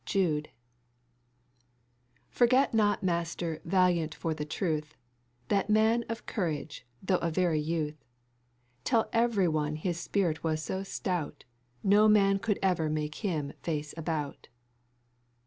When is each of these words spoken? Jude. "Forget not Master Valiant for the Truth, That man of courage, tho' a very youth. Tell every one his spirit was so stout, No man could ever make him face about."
Jude. 0.03 0.49
"Forget 2.31 2.73
not 2.73 3.03
Master 3.03 3.61
Valiant 3.65 4.15
for 4.15 4.33
the 4.33 4.45
Truth, 4.45 4.95
That 5.49 5.69
man 5.69 6.05
of 6.09 6.25
courage, 6.25 6.87
tho' 7.03 7.17
a 7.17 7.29
very 7.29 7.59
youth. 7.59 8.03
Tell 8.83 9.11
every 9.13 9.47
one 9.47 9.75
his 9.75 9.99
spirit 9.99 10.43
was 10.43 10.63
so 10.63 10.81
stout, 10.81 11.43
No 11.83 12.07
man 12.07 12.39
could 12.39 12.57
ever 12.63 12.89
make 12.89 13.13
him 13.21 13.53
face 13.61 13.93
about." 13.95 14.47